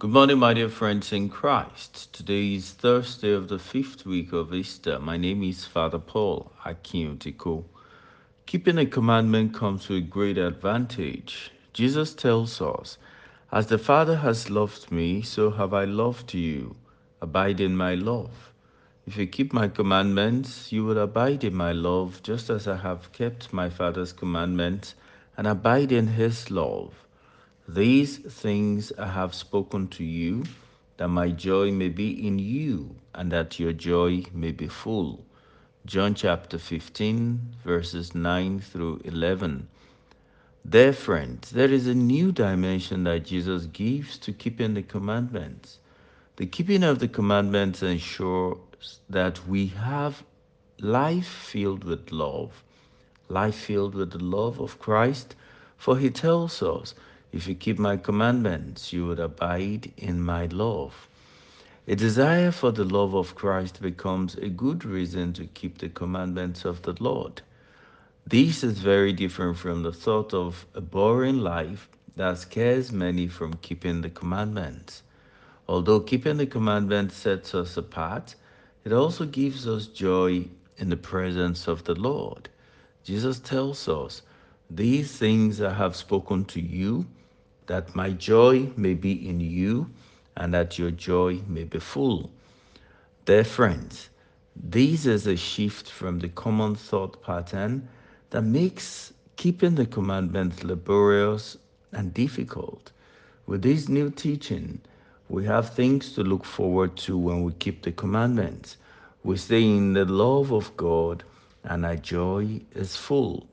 [0.00, 2.10] Good morning, my dear friends in Christ.
[2.14, 4.98] Today is Thursday of the fifth week of Easter.
[4.98, 7.64] My name is Father Paul Akinyotiko.
[8.46, 11.50] Keeping a commandment comes with great advantage.
[11.74, 12.96] Jesus tells us,
[13.52, 16.76] As the Father has loved me, so have I loved you.
[17.20, 18.54] Abide in my love.
[19.06, 23.12] If you keep my commandments, you will abide in my love, just as I have
[23.12, 24.94] kept my Father's commandments
[25.36, 26.94] and abide in his love.
[27.74, 30.42] These things I have spoken to you,
[30.96, 35.24] that my joy may be in you, and that your joy may be full.
[35.86, 39.68] John chapter 15, verses 9 through 11.
[40.68, 45.78] Dear friends, there is a new dimension that Jesus gives to keeping the commandments.
[46.38, 48.58] The keeping of the commandments ensures
[49.08, 50.24] that we have
[50.80, 52.64] life filled with love,
[53.28, 55.36] life filled with the love of Christ,
[55.76, 56.96] for he tells us,
[57.32, 61.08] if you keep my commandments, you would abide in my love.
[61.86, 66.64] A desire for the love of Christ becomes a good reason to keep the commandments
[66.64, 67.42] of the Lord.
[68.26, 73.54] This is very different from the thought of a boring life that scares many from
[73.54, 75.02] keeping the commandments.
[75.68, 78.34] Although keeping the commandments sets us apart,
[78.84, 80.46] it also gives us joy
[80.78, 82.48] in the presence of the Lord.
[83.04, 84.22] Jesus tells us,
[84.68, 87.06] These things I have spoken to you
[87.70, 89.88] that my joy may be in you
[90.36, 92.28] and that your joy may be full.
[93.26, 94.08] Dear friends,
[94.56, 97.88] this is a shift from the common thought pattern
[98.30, 101.58] that makes keeping the commandments laborious
[101.92, 102.90] and difficult.
[103.46, 104.80] With this new teaching,
[105.28, 108.78] we have things to look forward to when we keep the commandments.
[109.22, 111.22] We stay in the love of God
[111.62, 113.46] and our joy is full.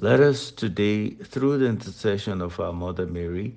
[0.00, 3.54] Let us today, through the intercession of our Mother Mary,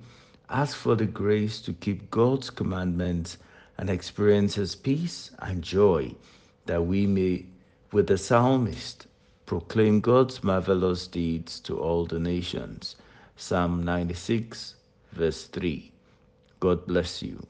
[0.50, 3.38] ask for the grace to keep God's commandments
[3.78, 6.14] and experience His peace and joy,
[6.66, 7.46] that we may,
[7.90, 9.06] with the psalmist,
[9.46, 12.96] proclaim God's marvelous deeds to all the nations.
[13.36, 14.74] Psalm 96,
[15.12, 15.90] verse 3.
[16.60, 17.44] God bless you.